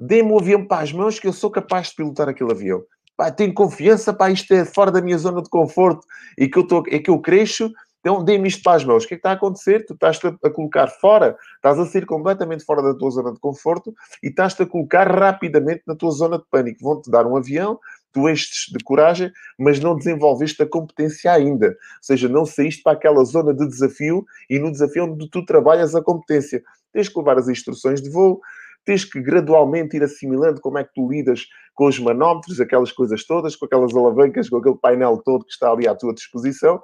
Dê-me 0.00 0.30
o 0.30 0.38
avião 0.38 0.64
para 0.64 0.82
as 0.82 0.92
mãos 0.92 1.18
que 1.18 1.26
eu 1.26 1.32
sou 1.32 1.50
capaz 1.50 1.88
de 1.88 1.96
pilotar 1.96 2.28
aquele 2.28 2.52
avião. 2.52 2.82
Pá, 3.16 3.30
tenho 3.30 3.52
confiança, 3.52 4.12
pá, 4.12 4.30
isto 4.30 4.52
é 4.54 4.64
fora 4.64 4.92
da 4.92 5.02
minha 5.02 5.18
zona 5.18 5.42
de 5.42 5.50
conforto 5.50 6.06
e 6.38 6.48
que 6.48 6.58
eu, 6.58 6.66
tô, 6.66 6.84
é 6.88 6.98
que 6.98 7.10
eu 7.10 7.20
cresço 7.20 7.72
então, 8.00 8.22
dê-me 8.22 8.48
isto 8.48 8.62
para 8.62 8.76
as 8.76 8.84
mãos. 8.84 9.04
O 9.04 9.08
que 9.08 9.14
é 9.14 9.16
que 9.16 9.20
está 9.20 9.30
a 9.30 9.34
acontecer? 9.34 9.84
Tu 9.84 9.92
estás-te 9.92 10.26
a 10.26 10.50
colocar 10.50 10.86
fora, 10.86 11.36
estás 11.56 11.78
a 11.78 11.86
sair 11.86 12.06
completamente 12.06 12.64
fora 12.64 12.82
da 12.82 12.94
tua 12.94 13.10
zona 13.10 13.32
de 13.32 13.40
conforto 13.40 13.92
e 14.22 14.28
estás-te 14.28 14.62
a 14.62 14.66
colocar 14.66 15.10
rapidamente 15.10 15.82
na 15.86 15.96
tua 15.96 16.10
zona 16.12 16.38
de 16.38 16.44
pânico. 16.50 16.78
Vão-te 16.80 17.10
dar 17.10 17.26
um 17.26 17.36
avião, 17.36 17.78
tu 18.12 18.28
estes 18.28 18.72
de 18.72 18.82
coragem, 18.84 19.32
mas 19.58 19.80
não 19.80 19.96
desenvolveste 19.96 20.62
a 20.62 20.66
competência 20.66 21.32
ainda. 21.32 21.66
Ou 21.66 21.74
seja, 22.02 22.28
não 22.28 22.46
saíste 22.46 22.82
para 22.82 22.92
aquela 22.92 23.24
zona 23.24 23.52
de 23.52 23.66
desafio 23.66 24.24
e 24.48 24.58
no 24.58 24.70
desafio 24.70 25.04
onde 25.04 25.28
tu 25.28 25.44
trabalhas 25.44 25.94
a 25.94 26.02
competência. 26.02 26.62
Tens 26.92 27.08
que 27.08 27.18
levar 27.18 27.36
as 27.36 27.48
instruções 27.48 28.00
de 28.00 28.08
voo, 28.10 28.40
tens 28.84 29.04
que 29.04 29.20
gradualmente 29.20 29.96
ir 29.96 30.02
assimilando 30.02 30.60
como 30.60 30.78
é 30.78 30.84
que 30.84 30.92
tu 30.94 31.08
lidas 31.08 31.46
com 31.74 31.86
os 31.86 31.98
manómetros, 31.98 32.60
aquelas 32.60 32.90
coisas 32.90 33.24
todas, 33.24 33.54
com 33.54 33.66
aquelas 33.66 33.94
alavancas, 33.94 34.48
com 34.48 34.56
aquele 34.56 34.76
painel 34.76 35.20
todo 35.24 35.44
que 35.44 35.52
está 35.52 35.70
ali 35.70 35.86
à 35.86 35.94
tua 35.94 36.14
disposição 36.14 36.80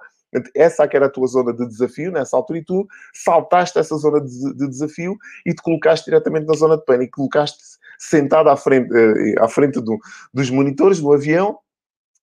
essa 0.55 0.85
é 0.85 0.89
que 0.89 0.97
era 0.97 1.07
a 1.07 1.11
tua 1.11 1.27
zona 1.27 1.53
de 1.53 1.67
desafio 1.67 2.11
nessa 2.11 2.37
altura 2.37 2.59
e 2.59 2.65
tu 2.65 2.87
saltaste 3.13 3.79
essa 3.79 3.97
zona 3.97 4.21
de, 4.21 4.55
de 4.55 4.69
desafio 4.69 5.17
e 5.47 5.55
te 5.55 5.63
colocaste 5.63 6.07
diretamente 6.07 6.47
na 6.47 6.55
zona 6.55 6.77
de 6.77 6.85
pânico. 6.85 7.17
Colocaste 7.17 7.59
sentado 7.99 8.49
à 8.49 8.57
frente, 8.57 8.93
uh, 8.93 9.45
à 9.45 9.49
frente 9.49 9.81
do, 9.81 9.99
dos 10.33 10.51
monitores 10.51 11.01
do 11.01 11.13
avião 11.13 11.59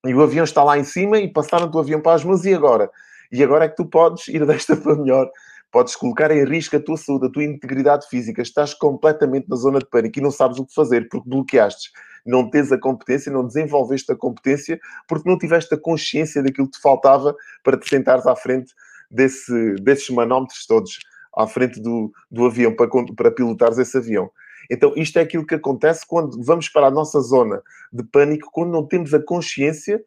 e 0.05 0.13
o 0.13 0.21
avião 0.21 0.43
está 0.43 0.63
lá 0.63 0.77
em 0.77 0.83
cima 0.83 1.19
e 1.19 1.31
passaram 1.31 1.71
o 1.71 1.79
avião 1.79 2.01
para 2.01 2.15
as 2.15 2.23
mãos 2.23 2.43
e 2.43 2.53
agora? 2.53 2.89
E 3.31 3.41
agora 3.41 3.65
é 3.65 3.69
que 3.69 3.77
tu 3.77 3.85
podes 3.85 4.27
ir 4.27 4.43
desta 4.45 4.75
para 4.75 4.95
melhor. 4.95 5.29
Podes 5.71 5.95
colocar 5.95 6.31
em 6.31 6.43
risco 6.43 6.75
a 6.75 6.79
tua 6.79 6.97
saúde, 6.97 7.27
a 7.27 7.29
tua 7.29 7.43
integridade 7.43 8.07
física. 8.07 8.41
Estás 8.41 8.73
completamente 8.73 9.49
na 9.49 9.55
zona 9.55 9.79
de 9.79 9.85
pânico 9.85 10.19
e 10.19 10.21
não 10.21 10.31
sabes 10.31 10.59
o 10.59 10.65
que 10.65 10.73
fazer 10.73 11.07
porque 11.09 11.29
bloqueaste 11.29 11.91
não 12.25 12.49
tens 12.49 12.71
a 12.71 12.77
competência, 12.77 13.31
não 13.31 13.45
desenvolveste 13.45 14.11
a 14.11 14.15
competência, 14.15 14.79
porque 15.07 15.29
não 15.29 15.37
tiveste 15.37 15.73
a 15.73 15.77
consciência 15.77 16.43
daquilo 16.43 16.67
que 16.67 16.77
te 16.77 16.81
faltava 16.81 17.35
para 17.63 17.77
te 17.77 17.87
sentares 17.87 18.25
à 18.25 18.35
frente 18.35 18.73
desse, 19.09 19.75
desses 19.75 20.09
manómetros 20.09 20.65
todos, 20.65 20.99
à 21.35 21.47
frente 21.47 21.81
do, 21.81 22.11
do 22.29 22.45
avião, 22.45 22.75
para, 22.75 22.89
para 23.15 23.31
pilotares 23.31 23.77
esse 23.77 23.97
avião. 23.97 24.29
Então, 24.69 24.93
isto 24.95 25.17
é 25.17 25.21
aquilo 25.21 25.45
que 25.45 25.55
acontece 25.55 26.05
quando 26.07 26.41
vamos 26.43 26.69
para 26.69 26.87
a 26.87 26.91
nossa 26.91 27.19
zona 27.19 27.61
de 27.91 28.03
pânico, 28.03 28.49
quando 28.51 28.71
não 28.71 28.85
temos 28.85 29.13
a 29.13 29.19
consciência 29.19 30.01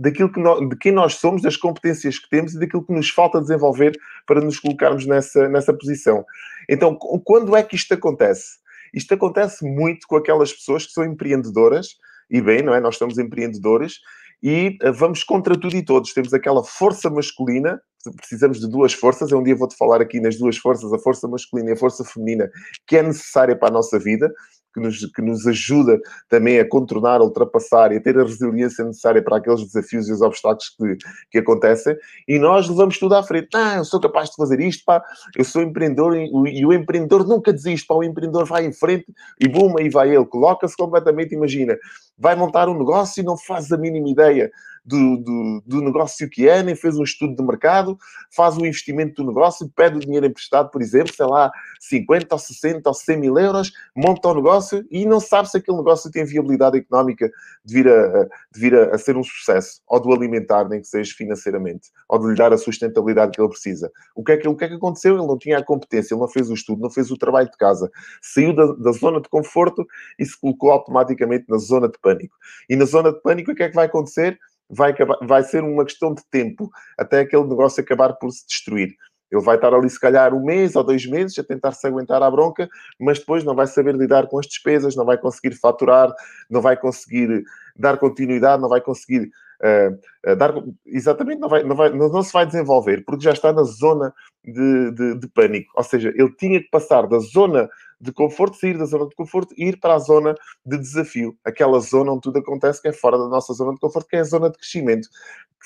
daquilo 0.00 0.32
que 0.32 0.40
nós, 0.40 0.66
de 0.68 0.76
quem 0.76 0.92
nós 0.92 1.14
somos, 1.14 1.42
das 1.42 1.56
competências 1.56 2.18
que 2.18 2.28
temos 2.30 2.54
e 2.54 2.58
daquilo 2.58 2.84
que 2.84 2.92
nos 2.92 3.10
falta 3.10 3.40
desenvolver 3.40 3.98
para 4.26 4.40
nos 4.40 4.58
colocarmos 4.58 5.06
nessa, 5.06 5.48
nessa 5.48 5.74
posição. 5.74 6.24
Então, 6.68 6.96
quando 6.96 7.54
é 7.54 7.62
que 7.62 7.76
isto 7.76 7.92
acontece? 7.92 8.58
Isto 8.94 9.14
acontece 9.14 9.64
muito 9.64 10.06
com 10.08 10.16
aquelas 10.16 10.52
pessoas 10.52 10.86
que 10.86 10.92
são 10.92 11.04
empreendedoras, 11.04 11.96
e 12.30 12.40
bem, 12.40 12.62
não 12.62 12.74
é? 12.74 12.80
Nós 12.80 12.96
somos 12.96 13.18
empreendedores 13.18 13.98
e 14.42 14.78
eh, 14.80 14.92
vamos 14.92 15.22
contra 15.22 15.58
tudo 15.58 15.76
e 15.76 15.84
todos. 15.84 16.14
Temos 16.14 16.32
aquela 16.32 16.64
força 16.64 17.10
masculina, 17.10 17.80
precisamos 18.16 18.60
de 18.60 18.70
duas 18.70 18.92
forças. 18.92 19.32
Um 19.32 19.42
dia 19.42 19.54
vou-te 19.54 19.76
falar 19.76 20.00
aqui 20.00 20.20
nas 20.20 20.38
duas 20.38 20.56
forças, 20.56 20.92
a 20.92 20.98
força 20.98 21.28
masculina 21.28 21.70
e 21.70 21.72
a 21.74 21.76
força 21.76 22.04
feminina, 22.04 22.48
que 22.86 22.96
é 22.96 23.02
necessária 23.02 23.56
para 23.56 23.68
a 23.68 23.72
nossa 23.72 23.98
vida. 23.98 24.32
Que 24.72 24.80
nos, 24.80 25.06
que 25.12 25.22
nos 25.22 25.46
ajuda 25.46 25.98
também 26.28 26.58
a 26.58 26.68
contornar, 26.68 27.20
a 27.20 27.24
ultrapassar 27.24 27.92
e 27.92 27.96
a 27.96 28.00
ter 28.00 28.18
a 28.18 28.22
resiliência 28.22 28.84
necessária 28.84 29.22
para 29.22 29.36
aqueles 29.36 29.64
desafios 29.64 30.08
e 30.08 30.12
os 30.12 30.22
obstáculos 30.22 30.74
que, 30.76 30.96
que 31.32 31.38
acontecem, 31.38 31.96
e 32.28 32.38
nós 32.38 32.68
levamos 32.68 32.98
tudo 32.98 33.14
à 33.14 33.22
frente. 33.22 33.48
Ah, 33.54 33.76
eu 33.76 33.84
sou 33.84 34.00
capaz 34.00 34.30
de 34.30 34.36
fazer 34.36 34.60
isto, 34.60 34.84
pá, 34.84 35.02
eu 35.36 35.44
sou 35.44 35.62
empreendedor 35.62 36.16
e, 36.16 36.30
e 36.58 36.64
o 36.64 36.72
empreendedor 36.72 37.26
nunca 37.26 37.52
desiste, 37.52 37.86
pá, 37.86 37.94
o 37.94 38.04
empreendedor 38.04 38.46
vai 38.46 38.64
em 38.64 38.72
frente 38.72 39.06
e 39.40 39.48
bum, 39.48 39.76
aí 39.78 39.88
vai 39.88 40.14
ele, 40.14 40.26
coloca-se 40.26 40.76
completamente, 40.76 41.34
imagina, 41.34 41.76
vai 42.20 42.36
montar 42.36 42.68
um 42.68 42.78
negócio 42.78 43.20
e 43.20 43.24
não 43.24 43.36
faz 43.36 43.72
a 43.72 43.78
mínima 43.78 44.10
ideia 44.10 44.52
do, 44.84 45.16
do, 45.18 45.62
do, 45.66 45.80
negócio 45.82 46.28
que 46.28 46.48
é, 46.48 46.62
nem 46.62 46.74
fez 46.74 46.96
um 46.96 47.02
estudo 47.02 47.36
de 47.36 47.42
mercado, 47.42 47.98
faz 48.34 48.56
o 48.56 48.64
investimento 48.64 49.22
do 49.22 49.28
negócio, 49.28 49.70
pede 49.74 49.96
o 49.96 50.00
dinheiro 50.00 50.26
emprestado, 50.26 50.70
por 50.70 50.80
exemplo, 50.80 51.14
sei 51.14 51.26
lá, 51.26 51.50
50 51.80 52.34
ou 52.34 52.38
60 52.38 52.88
ou 52.88 52.94
100 52.94 53.16
mil 53.16 53.38
euros, 53.38 53.72
monta 53.94 54.28
o 54.28 54.34
negócio 54.34 54.84
e 54.90 55.06
não 55.06 55.20
sabe 55.20 55.50
se 55.50 55.56
aquele 55.58 55.76
negócio 55.76 56.10
tem 56.10 56.24
viabilidade 56.24 56.78
económica 56.78 57.30
de 57.64 57.74
vir 57.74 57.88
a, 57.88 58.24
de 58.24 58.60
vir 58.60 58.74
a, 58.74 58.94
a 58.94 58.98
ser 58.98 59.16
um 59.16 59.22
sucesso, 59.22 59.80
ou 59.86 60.00
de 60.00 60.08
o 60.08 60.12
alimentar, 60.12 60.68
nem 60.68 60.80
que 60.80 60.86
seja 60.86 61.14
financeiramente, 61.14 61.90
ou 62.08 62.18
de 62.18 62.28
lhe 62.28 62.34
dar 62.34 62.52
a 62.52 62.58
sustentabilidade 62.58 63.32
que 63.32 63.40
ele 63.40 63.48
precisa. 63.48 63.90
O 64.14 64.24
que 64.24 64.32
é 64.32 64.36
que, 64.36 64.48
o 64.48 64.56
que, 64.56 64.64
é 64.64 64.68
que 64.68 64.74
aconteceu? 64.74 65.16
Ele 65.16 65.26
não 65.26 65.38
tinha 65.38 65.58
a 65.58 65.64
competência, 65.64 66.14
ele 66.14 66.20
não 66.20 66.28
fez 66.28 66.50
o 66.50 66.54
estudo, 66.54 66.82
não 66.82 66.90
fez 66.90 67.10
o 67.10 67.16
trabalho 67.16 67.50
de 67.50 67.56
casa, 67.56 67.90
saiu 68.22 68.54
da, 68.54 68.72
da 68.72 68.92
zona 68.92 69.20
de 69.20 69.28
conforto 69.28 69.86
e 70.18 70.24
se 70.24 70.38
colocou 70.38 70.70
automaticamente 70.70 71.44
na 71.48 71.58
zona 71.58 71.88
de 71.88 71.98
pânico. 72.14 72.36
E 72.68 72.76
na 72.76 72.84
zona 72.84 73.12
de 73.12 73.20
pânico, 73.20 73.52
o 73.52 73.54
que 73.54 73.62
é 73.62 73.68
que 73.68 73.74
vai 73.74 73.86
acontecer? 73.86 74.38
vai, 74.70 74.92
acabar, 74.92 75.18
vai 75.22 75.42
ser 75.42 75.62
uma 75.64 75.84
questão 75.84 76.14
de 76.14 76.22
tempo 76.30 76.70
até 76.96 77.20
aquele 77.20 77.44
negócio 77.44 77.82
acabar 77.82 78.14
por 78.14 78.30
se 78.30 78.46
destruir. 78.46 78.94
Ele 79.30 79.42
vai 79.42 79.56
estar 79.56 79.72
ali, 79.72 79.88
se 79.88 80.00
calhar, 80.00 80.34
um 80.34 80.44
mês 80.44 80.74
ou 80.74 80.82
dois 80.82 81.06
meses 81.06 81.38
a 81.38 81.44
tentar 81.44 81.72
se 81.72 81.86
aguentar 81.86 82.22
à 82.22 82.30
bronca, 82.30 82.68
mas 82.98 83.18
depois 83.18 83.44
não 83.44 83.54
vai 83.54 83.66
saber 83.66 83.94
lidar 83.94 84.26
com 84.26 84.38
as 84.38 84.46
despesas, 84.46 84.96
não 84.96 85.04
vai 85.04 85.18
conseguir 85.18 85.54
faturar, 85.54 86.12
não 86.48 86.60
vai 86.60 86.76
conseguir 86.76 87.44
dar 87.76 87.96
continuidade, 87.96 88.60
não 88.60 88.68
vai 88.68 88.80
conseguir 88.80 89.30
uh, 89.62 89.96
dar. 90.36 90.54
Exatamente, 90.86 91.40
não, 91.40 91.48
vai, 91.48 91.62
não, 91.62 91.76
vai, 91.76 91.90
não, 91.90 92.22
se 92.22 92.32
vai 92.32 92.46
desenvolver, 92.46 93.04
porque 93.04 93.24
já 93.24 93.32
está 93.32 93.52
na 93.52 93.62
zona 93.62 94.12
de, 94.44 94.90
de, 94.92 95.18
de 95.18 95.28
pânico. 95.28 95.72
Ou 95.76 95.84
seja, 95.84 96.12
ele 96.14 96.34
tinha 96.36 96.60
que 96.60 96.70
passar 96.70 97.06
da 97.06 97.18
zona 97.18 97.68
de 98.00 98.12
conforto, 98.12 98.56
sair 98.56 98.78
da 98.78 98.86
zona 98.86 99.06
de 99.06 99.14
conforto 99.14 99.54
e 99.56 99.68
ir 99.68 99.78
para 99.78 99.94
a 99.94 99.98
zona 99.98 100.34
de 100.64 100.78
desafio. 100.78 101.36
Aquela 101.44 101.78
zona 101.80 102.12
onde 102.12 102.22
tudo 102.22 102.38
acontece 102.38 102.80
que 102.80 102.88
é 102.88 102.92
fora 102.92 103.18
da 103.18 103.28
nossa 103.28 103.52
zona 103.52 103.74
de 103.74 103.80
conforto, 103.80 104.08
que 104.08 104.16
é 104.16 104.20
a 104.20 104.24
zona 104.24 104.48
de 104.48 104.56
crescimento. 104.56 105.06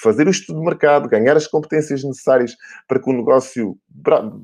Fazer 0.02 0.26
o 0.26 0.30
estudo 0.30 0.58
de 0.58 0.64
mercado, 0.64 1.08
ganhar 1.08 1.36
as 1.36 1.46
competências 1.46 2.02
necessárias 2.02 2.56
para 2.88 2.98
que 2.98 3.08
o 3.08 3.12
negócio, 3.12 3.78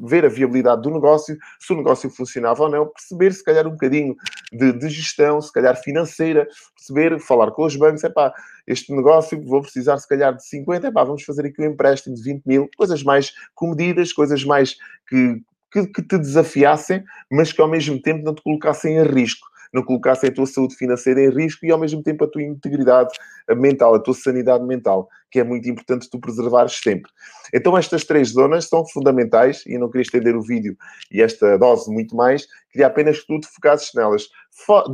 ver 0.02 0.24
a 0.24 0.28
viabilidade 0.28 0.82
do 0.82 0.90
negócio, 0.90 1.36
se 1.58 1.72
o 1.72 1.76
negócio 1.76 2.08
funcionava 2.08 2.62
ou 2.62 2.68
não, 2.68 2.86
perceber 2.86 3.32
se 3.32 3.42
calhar 3.42 3.66
um 3.66 3.72
bocadinho 3.72 4.14
de, 4.52 4.72
de 4.72 4.88
gestão, 4.88 5.40
se 5.40 5.52
calhar 5.52 5.76
financeira, 5.82 6.46
perceber, 6.76 7.18
falar 7.18 7.50
com 7.50 7.64
os 7.64 7.74
bancos, 7.74 8.04
é 8.04 8.08
pá, 8.08 8.32
este 8.64 8.94
negócio 8.94 9.44
vou 9.44 9.62
precisar 9.62 9.98
se 10.00 10.08
calhar 10.08 10.34
de 10.34 10.44
50, 10.46 10.88
é 10.88 10.90
pá, 10.90 11.04
vamos 11.04 11.22
fazer 11.22 11.46
aqui 11.46 11.62
um 11.62 11.66
empréstimo 11.66 12.16
de 12.16 12.22
20 12.22 12.44
mil, 12.44 12.68
coisas 12.76 13.02
mais 13.02 13.32
comedidas, 13.54 14.12
coisas 14.12 14.44
mais 14.44 14.76
que 15.08 15.40
que, 15.72 15.86
que 15.86 16.02
te 16.02 16.18
desafiassem, 16.18 17.04
mas 17.30 17.52
que 17.52 17.60
ao 17.60 17.68
mesmo 17.68 18.02
tempo 18.02 18.24
não 18.24 18.34
te 18.34 18.42
colocassem 18.42 18.96
em 18.96 19.04
risco 19.04 19.46
não 19.72 19.82
colocassem 19.82 20.30
a 20.30 20.34
tua 20.34 20.46
saúde 20.46 20.74
financeira 20.74 21.22
em 21.22 21.30
risco 21.30 21.64
e 21.64 21.70
ao 21.70 21.78
mesmo 21.78 22.02
tempo 22.02 22.24
a 22.24 22.28
tua 22.28 22.42
integridade 22.42 23.10
mental, 23.56 23.94
a 23.94 24.00
tua 24.00 24.14
sanidade 24.14 24.64
mental, 24.64 25.08
que 25.30 25.38
é 25.38 25.44
muito 25.44 25.68
importante 25.68 26.10
tu 26.10 26.18
preservares 26.18 26.72
sempre. 26.72 27.10
Então 27.54 27.76
estas 27.76 28.04
três 28.04 28.30
zonas 28.30 28.66
são 28.66 28.86
fundamentais 28.86 29.62
e 29.66 29.78
não 29.78 29.88
queria 29.88 30.02
estender 30.02 30.36
o 30.36 30.42
vídeo 30.42 30.76
e 31.10 31.22
esta 31.22 31.56
dose 31.56 31.90
muito 31.92 32.16
mais, 32.16 32.46
queria 32.70 32.86
apenas 32.86 33.20
que 33.20 33.26
tu 33.26 33.40
te 33.40 33.48
focasses 33.48 33.92
nelas. 33.94 34.28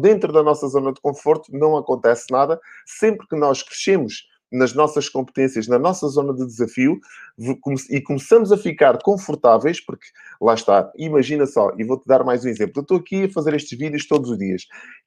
Dentro 0.00 0.32
da 0.32 0.42
nossa 0.42 0.68
zona 0.68 0.92
de 0.92 1.00
conforto 1.00 1.50
não 1.52 1.76
acontece 1.76 2.26
nada, 2.30 2.60
sempre 2.84 3.26
que 3.26 3.36
nós 3.36 3.62
crescemos 3.62 4.26
nas 4.52 4.74
nossas 4.74 5.08
competências, 5.08 5.66
na 5.66 5.78
nossa 5.78 6.06
zona 6.08 6.32
de 6.34 6.46
desafio 6.46 6.98
e 7.90 8.00
começamos 8.00 8.52
a 8.52 8.56
ficar 8.56 8.98
confortáveis, 9.02 9.84
porque 9.84 10.06
lá 10.40 10.54
está, 10.54 10.90
imagina 10.96 11.46
só, 11.46 11.72
e 11.76 11.84
vou-te 11.84 12.06
dar 12.06 12.24
mais 12.24 12.44
um 12.44 12.48
exemplo. 12.48 12.74
Eu 12.76 12.82
estou 12.82 12.98
aqui 12.98 13.24
a 13.24 13.32
fazer 13.32 13.54
estes 13.54 13.76
vídeos 13.78 14.06
todos 14.06 14.30
os 14.30 14.38
dias. 14.38 14.62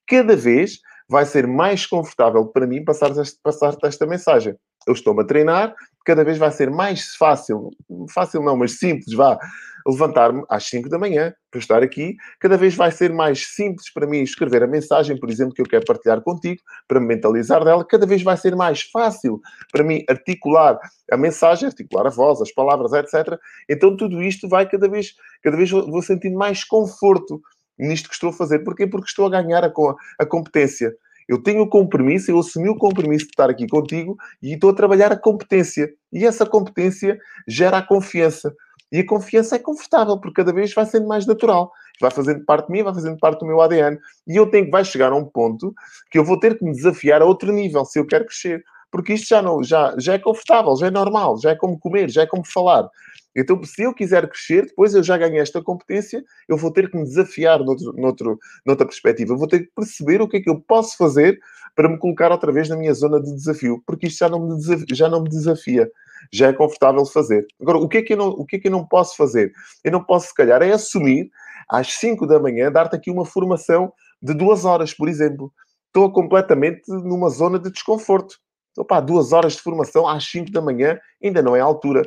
Cada 0.06 0.36
vez 0.36 0.80
vai 1.08 1.24
ser 1.24 1.46
mais 1.46 1.86
confortável 1.86 2.46
para 2.46 2.66
mim 2.66 2.84
passar-te 2.84 3.20
passar 3.42 3.76
esta 3.82 4.06
mensagem. 4.06 4.54
Eu 4.86 4.92
estou-me 4.92 5.22
a 5.22 5.26
treinar, 5.26 5.74
cada 6.04 6.24
vez 6.24 6.38
vai 6.38 6.50
ser 6.50 6.70
mais 6.70 7.14
fácil, 7.16 7.70
fácil 8.14 8.42
não, 8.42 8.56
mas 8.56 8.78
simples, 8.78 9.12
vá, 9.14 9.38
levantar-me 9.86 10.44
às 10.48 10.64
5 10.64 10.88
da 10.88 10.98
manhã 10.98 11.32
para 11.50 11.60
estar 11.60 11.82
aqui. 11.82 12.16
Cada 12.38 12.56
vez 12.56 12.74
vai 12.74 12.90
ser 12.90 13.12
mais 13.12 13.46
simples 13.54 13.92
para 13.92 14.06
mim 14.06 14.22
escrever 14.22 14.62
a 14.62 14.66
mensagem, 14.66 15.18
por 15.18 15.30
exemplo, 15.30 15.54
que 15.54 15.62
eu 15.62 15.66
quero 15.66 15.84
partilhar 15.84 16.20
contigo, 16.22 16.60
para 16.86 17.00
me 17.00 17.06
mentalizar 17.06 17.64
dela. 17.64 17.84
Cada 17.84 18.06
vez 18.06 18.22
vai 18.22 18.36
ser 18.36 18.54
mais 18.56 18.82
fácil 18.82 19.40
para 19.72 19.84
mim 19.84 20.04
articular 20.08 20.78
a 21.10 21.16
mensagem, 21.16 21.66
articular 21.66 22.06
a 22.06 22.10
voz, 22.10 22.40
as 22.40 22.52
palavras, 22.52 22.92
etc. 22.92 23.38
Então 23.68 23.96
tudo 23.96 24.22
isto 24.22 24.48
vai 24.48 24.68
cada 24.68 24.88
vez, 24.88 25.14
cada 25.42 25.56
vez 25.56 25.70
vou 25.70 26.02
sentindo 26.02 26.38
mais 26.38 26.64
conforto 26.64 27.40
nisto 27.78 28.08
que 28.08 28.14
estou 28.14 28.30
a 28.30 28.32
fazer. 28.32 28.60
Porquê? 28.60 28.86
Porque 28.86 29.08
estou 29.08 29.26
a 29.26 29.30
ganhar 29.30 29.64
a, 29.64 29.72
a 30.18 30.26
competência. 30.26 30.92
Eu 31.30 31.40
tenho 31.40 31.62
o 31.62 31.68
compromisso, 31.68 32.30
eu 32.30 32.40
assumi 32.40 32.68
o 32.68 32.76
compromisso 32.76 33.26
de 33.26 33.30
estar 33.30 33.48
aqui 33.48 33.66
contigo 33.68 34.16
e 34.42 34.54
estou 34.54 34.70
a 34.70 34.74
trabalhar 34.74 35.12
a 35.12 35.16
competência. 35.16 35.88
E 36.12 36.26
essa 36.26 36.44
competência 36.44 37.18
gera 37.46 37.78
a 37.78 37.86
confiança. 37.86 38.52
E 38.92 39.00
a 39.00 39.06
confiança 39.06 39.56
é 39.56 39.58
confortável, 39.58 40.18
porque 40.18 40.42
cada 40.42 40.52
vez 40.52 40.72
vai 40.74 40.86
sendo 40.86 41.06
mais 41.06 41.26
natural. 41.26 41.72
Vai 42.00 42.10
fazendo 42.10 42.44
parte 42.44 42.66
de 42.66 42.72
mim, 42.72 42.82
vai 42.82 42.94
fazendo 42.94 43.18
parte 43.18 43.40
do 43.40 43.46
meu 43.46 43.60
ADN. 43.60 43.98
E 44.26 44.36
eu 44.36 44.50
tenho 44.50 44.64
que 44.64 44.70
vai 44.70 44.84
chegar 44.84 45.12
a 45.12 45.16
um 45.16 45.24
ponto 45.24 45.74
que 46.10 46.18
eu 46.18 46.24
vou 46.24 46.38
ter 46.38 46.58
que 46.58 46.64
me 46.64 46.72
desafiar 46.72 47.22
a 47.22 47.24
outro 47.24 47.52
nível 47.52 47.84
se 47.84 47.98
eu 47.98 48.06
quero 48.06 48.24
crescer. 48.24 48.64
Porque 48.90 49.14
isto 49.14 49.28
já, 49.28 49.40
não, 49.40 49.62
já, 49.62 49.94
já 49.98 50.14
é 50.14 50.18
confortável, 50.18 50.76
já 50.76 50.88
é 50.88 50.90
normal, 50.90 51.38
já 51.38 51.50
é 51.50 51.54
como 51.54 51.78
comer, 51.78 52.10
já 52.10 52.22
é 52.22 52.26
como 52.26 52.44
falar. 52.44 52.88
Então, 53.36 53.62
se 53.62 53.82
eu 53.82 53.94
quiser 53.94 54.28
crescer, 54.28 54.66
depois 54.66 54.92
eu 54.92 55.02
já 55.04 55.16
ganhei 55.16 55.38
esta 55.38 55.62
competência, 55.62 56.24
eu 56.48 56.56
vou 56.56 56.72
ter 56.72 56.90
que 56.90 56.96
me 56.96 57.04
desafiar 57.04 57.60
noutro, 57.60 57.92
noutro, 57.92 58.38
noutra 58.66 58.84
perspectiva. 58.84 59.32
Eu 59.32 59.38
vou 59.38 59.46
ter 59.46 59.60
que 59.60 59.70
perceber 59.74 60.20
o 60.20 60.28
que 60.28 60.38
é 60.38 60.40
que 60.40 60.50
eu 60.50 60.60
posso 60.60 60.96
fazer 60.96 61.38
para 61.76 61.88
me 61.88 61.96
colocar 61.98 62.32
outra 62.32 62.50
vez 62.50 62.68
na 62.68 62.76
minha 62.76 62.92
zona 62.92 63.22
de 63.22 63.32
desafio, 63.32 63.80
porque 63.86 64.08
isto 64.08 64.18
já 64.18 64.28
não 64.28 64.48
me. 64.48 64.84
Já 64.92 65.08
não 65.08 65.22
me 65.22 65.28
desafia 65.28 65.88
já 66.32 66.48
é 66.48 66.52
confortável 66.52 67.04
fazer. 67.06 67.46
Agora, 67.60 67.78
o 67.78 67.88
que, 67.88 67.98
é 67.98 68.02
que 68.02 68.12
eu 68.12 68.16
não, 68.16 68.28
o 68.28 68.44
que 68.44 68.56
é 68.56 68.58
que 68.58 68.68
eu 68.68 68.72
não 68.72 68.86
posso 68.86 69.16
fazer? 69.16 69.52
Eu 69.84 69.92
não 69.92 70.02
posso, 70.02 70.28
se 70.28 70.34
calhar, 70.34 70.62
é 70.62 70.72
assumir 70.72 71.30
às 71.68 71.92
5 71.94 72.26
da 72.26 72.38
manhã, 72.38 72.70
dar-te 72.70 72.96
aqui 72.96 73.10
uma 73.10 73.24
formação 73.24 73.92
de 74.22 74.34
duas 74.34 74.64
horas, 74.64 74.92
por 74.92 75.08
exemplo. 75.08 75.52
Estou 75.86 76.12
completamente 76.12 76.82
numa 76.88 77.30
zona 77.30 77.58
de 77.58 77.70
desconforto. 77.70 78.36
Opa, 78.78 79.00
duas 79.00 79.32
horas 79.32 79.54
de 79.54 79.62
formação 79.62 80.06
às 80.06 80.24
5 80.24 80.50
da 80.50 80.60
manhã 80.60 80.98
ainda 81.22 81.42
não 81.42 81.56
é 81.56 81.60
a 81.60 81.64
altura. 81.64 82.02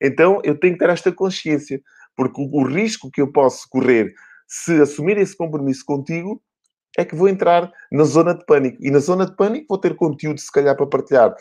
Então 0.00 0.40
eu 0.44 0.58
tenho 0.58 0.74
que 0.74 0.78
ter 0.78 0.90
esta 0.90 1.12
consciência, 1.12 1.80
porque 2.16 2.40
o, 2.40 2.48
o 2.60 2.66
risco 2.66 3.10
que 3.10 3.20
eu 3.20 3.30
posso 3.30 3.66
correr 3.68 4.12
se 4.46 4.80
assumir 4.80 5.18
esse 5.18 5.36
compromisso 5.36 5.84
contigo 5.84 6.40
é 6.96 7.04
que 7.04 7.14
vou 7.14 7.28
entrar 7.28 7.70
na 7.92 8.04
zona 8.04 8.34
de 8.34 8.44
pânico. 8.46 8.78
E 8.80 8.90
na 8.90 8.98
zona 8.98 9.26
de 9.26 9.36
pânico 9.36 9.66
vou 9.68 9.78
ter 9.78 9.94
conteúdo, 9.96 10.40
se 10.40 10.50
calhar, 10.50 10.74
para 10.74 10.86
partilhar 10.86 11.34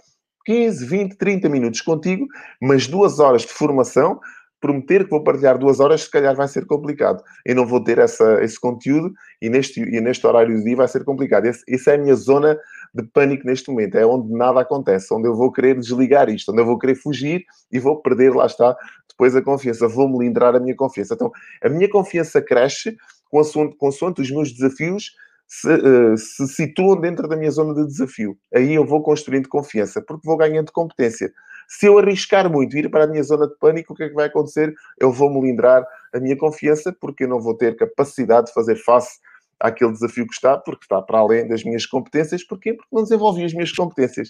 15, 0.46 0.86
20, 0.86 1.18
30 1.18 1.50
minutos 1.50 1.82
contigo, 1.82 2.28
mas 2.62 2.88
duas 2.88 3.20
horas 3.20 3.42
de 3.42 3.54
formação, 3.54 4.20
prometer 4.66 5.04
que 5.04 5.12
vou 5.12 5.24
partilhar 5.24 5.58
duas 5.58 5.80
horas, 5.80 6.02
se 6.02 6.12
calhar 6.12 6.36
vai 6.36 6.48
ser 6.48 6.66
complicado. 6.66 7.24
Eu 7.46 7.56
não 7.56 7.68
vou 7.68 7.84
ter 7.84 8.00
essa, 8.00 8.44
esse 8.44 8.60
conteúdo 8.60 9.14
e 9.42 9.50
neste, 9.50 9.80
e 9.80 10.02
neste 10.02 10.26
horário 10.26 10.58
do 10.58 10.64
dia 10.64 10.76
vai 10.76 10.88
ser 10.88 11.04
complicado. 11.04 11.46
Esse, 11.46 11.64
essa 11.70 11.92
é 11.92 11.96
a 11.96 11.98
minha 11.98 12.16
zona 12.16 12.58
de 12.94 13.04
pânico 13.04 13.46
neste 13.46 13.70
momento. 13.70 13.96
É 13.96 14.06
onde 14.06 14.32
nada 14.32 14.62
acontece, 14.62 15.14
onde 15.14 15.28
eu 15.28 15.36
vou 15.36 15.52
querer 15.52 15.80
desligar 15.80 16.30
isto, 16.30 16.52
onde 16.52 16.62
eu 16.62 16.66
vou 16.66 16.80
querer 16.80 16.96
fugir 16.96 17.44
e 17.72 17.80
vou 17.80 18.02
perder, 18.02 18.34
lá 18.34 18.46
está, 18.46 18.76
depois 19.08 19.36
a 19.36 19.42
confiança. 19.42 19.88
Vou 19.88 20.10
melindrar 20.10 20.56
a 20.56 20.60
minha 20.60 20.76
confiança. 20.76 21.14
Então, 21.14 21.32
a 21.64 21.70
minha 21.70 21.90
confiança 21.90 22.42
cresce 22.42 22.96
consoante, 23.30 23.76
consoante 23.76 24.22
os 24.22 24.32
meus 24.32 24.52
desafios 24.52 25.12
se, 25.48 25.70
uh, 25.72 26.18
se 26.18 26.48
situam 26.48 27.00
dentro 27.00 27.28
da 27.28 27.36
minha 27.36 27.52
zona 27.52 27.74
de 27.74 27.88
desafio. 27.88 28.38
Aí 28.54 28.74
eu 28.74 28.86
vou 28.86 29.02
construindo 29.02 29.48
confiança, 29.48 30.02
porque 30.02 30.28
vou 30.28 30.38
ganhando 30.38 30.72
competência. 30.72 31.32
Se 31.68 31.88
eu 31.88 31.98
arriscar 31.98 32.52
muito 32.52 32.78
ir 32.78 32.90
para 32.90 33.06
a 33.06 33.08
minha 33.08 33.24
zona 33.24 33.48
de 33.48 33.56
pânico, 33.58 33.94
o 33.94 33.96
que 33.96 34.04
é 34.04 34.10
que 34.10 34.16
vai 34.16 34.28
acontecer? 34.28 34.74
Eu 35.00 35.12
vou 35.12 35.32
melindrar 35.34 35.84
a 36.14 36.20
minha 36.20 36.38
confiança, 36.38 36.96
porque 37.00 37.24
eu 37.24 37.28
não 37.28 37.40
vou 37.40 37.56
ter 37.58 37.76
capacidade 37.76 38.48
de 38.48 38.54
fazer 38.54 38.76
face 38.76 39.20
àquele 39.60 39.92
desafio 39.92 40.28
que 40.28 40.34
está, 40.34 40.58
porque 40.58 40.84
está 40.84 41.02
para 41.02 41.20
além 41.20 41.48
das 41.48 41.64
minhas 41.64 41.86
competências. 41.86 42.44
Porquê? 42.44 42.74
Porque 42.74 42.90
não 42.92 43.04
desenvolvi 43.04 43.44
as 43.44 43.54
minhas 43.54 43.72
competências. 43.72 44.30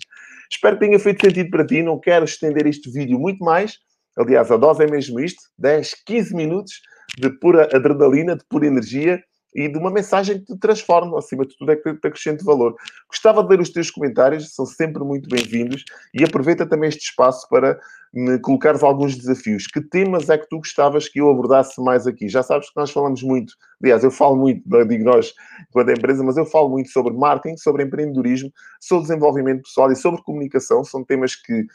Espero 0.50 0.78
que 0.78 0.86
tenha 0.86 1.00
feito 1.00 1.26
sentido 1.26 1.50
para 1.50 1.66
ti. 1.66 1.82
Não 1.82 2.00
quero 2.00 2.26
estender 2.26 2.68
este 2.68 2.90
vídeo 2.90 3.20
muito 3.20 3.44
mais. 3.44 3.80
Aliás, 4.18 4.50
a 4.50 4.56
dose 4.56 4.84
é 4.84 4.88
mesmo 4.88 5.20
isto: 5.20 5.42
10, 5.58 6.04
15 6.06 6.36
minutos 6.36 6.82
de 7.18 7.30
pura 7.30 7.70
adrenalina, 7.74 8.36
de 8.36 8.46
pura 8.46 8.66
energia 8.66 9.22
e 9.56 9.70
de 9.70 9.78
uma 9.78 9.90
mensagem 9.90 10.40
que 10.40 10.46
te 10.46 10.60
transforme, 10.60 11.18
acima 11.18 11.46
de 11.46 11.58
tudo 11.58 11.72
é 11.72 11.78
que 11.78 11.94
te 11.94 12.08
acrescente 12.08 12.44
valor. 12.44 12.76
Gostava 13.10 13.42
de 13.42 13.50
ler 13.50 13.62
os 13.62 13.70
teus 13.70 13.90
comentários, 13.90 14.54
são 14.54 14.66
sempre 14.66 15.02
muito 15.04 15.30
bem-vindos 15.30 15.86
e 16.14 16.26
aproveita 16.26 16.66
também 16.66 16.90
este 16.90 17.06
espaço 17.06 17.48
para 17.50 17.80
me 18.14 18.38
colocares 18.40 18.84
alguns 18.84 19.16
desafios. 19.16 19.66
Que 19.68 19.80
temas 19.80 20.30
é 20.30 20.38
que 20.38 20.50
tu 20.50 20.58
gostavas 20.58 21.08
que 21.08 21.22
eu 21.22 21.30
abordasse 21.30 21.82
mais 21.82 22.06
aqui? 22.06 22.28
Já 22.28 22.44
sabes 22.44 22.70
que 22.70 22.76
nós 22.76 22.92
falamos 22.92 23.24
muito, 23.24 23.54
aliás, 23.82 24.04
eu 24.04 24.12
falo 24.12 24.36
muito, 24.36 24.62
não 24.66 24.86
digo 24.86 25.06
nós, 25.06 25.34
enquanto 25.70 25.92
empresa, 25.92 26.22
mas 26.22 26.36
eu 26.36 26.46
falo 26.46 26.70
muito 26.70 26.90
sobre 26.90 27.14
marketing, 27.14 27.56
sobre 27.56 27.84
empreendedorismo, 27.84 28.52
sobre 28.82 29.08
desenvolvimento 29.08 29.64
pessoal 29.64 29.90
e 29.90 29.96
sobre 29.96 30.22
comunicação. 30.22 30.84
São 30.84 31.02
temas 31.02 31.34
que 31.34 31.66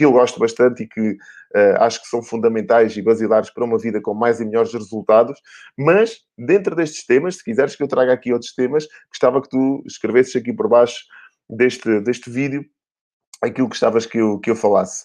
que 0.00 0.04
eu 0.06 0.12
gosto 0.12 0.40
bastante 0.40 0.84
e 0.84 0.88
que 0.88 1.10
uh, 1.10 1.76
acho 1.80 2.00
que 2.00 2.08
são 2.08 2.22
fundamentais 2.22 2.96
e 2.96 3.02
basilares 3.02 3.50
para 3.50 3.66
uma 3.66 3.76
vida 3.76 4.00
com 4.00 4.14
mais 4.14 4.40
e 4.40 4.46
melhores 4.46 4.72
resultados. 4.72 5.38
Mas, 5.78 6.20
dentro 6.38 6.74
destes 6.74 7.04
temas, 7.04 7.36
se 7.36 7.44
quiseres 7.44 7.76
que 7.76 7.82
eu 7.82 7.88
traga 7.88 8.10
aqui 8.10 8.32
outros 8.32 8.54
temas, 8.54 8.88
gostava 9.10 9.42
que 9.42 9.50
tu 9.50 9.82
escrevesses 9.86 10.34
aqui 10.34 10.54
por 10.54 10.70
baixo 10.70 11.04
deste, 11.50 12.00
deste 12.00 12.30
vídeo 12.30 12.64
aquilo 13.42 13.66
que 13.66 13.74
gostavas 13.74 14.06
que 14.06 14.16
eu, 14.16 14.38
que 14.38 14.50
eu 14.50 14.56
falasse. 14.56 15.04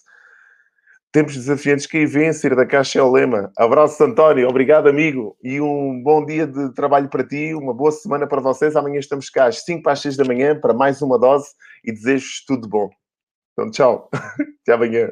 Tempos 1.12 1.34
desafiantes 1.34 1.86
que 1.86 2.08
sair 2.32 2.56
da 2.56 2.64
caixa 2.64 2.98
é 2.98 3.02
o 3.02 3.12
lema. 3.12 3.52
Abraço, 3.58 4.02
António. 4.02 4.48
Obrigado, 4.48 4.88
amigo. 4.88 5.36
E 5.44 5.60
um 5.60 6.02
bom 6.02 6.24
dia 6.24 6.46
de 6.46 6.72
trabalho 6.72 7.10
para 7.10 7.22
ti. 7.22 7.54
Uma 7.54 7.74
boa 7.74 7.92
semana 7.92 8.26
para 8.26 8.40
vocês. 8.40 8.74
Amanhã 8.76 8.98
estamos 8.98 9.28
cá 9.28 9.46
às 9.46 9.62
5 9.62 9.82
para 9.82 9.92
as 9.92 10.00
6 10.00 10.16
da 10.16 10.24
manhã 10.24 10.58
para 10.58 10.72
mais 10.72 11.02
uma 11.02 11.18
dose 11.18 11.48
e 11.84 11.92
desejo-vos 11.92 12.44
tudo 12.46 12.66
bom. 12.66 12.88
Então, 13.58 13.70
tchau. 13.70 14.10
Até 14.62 14.74
amanhã. 14.74 15.10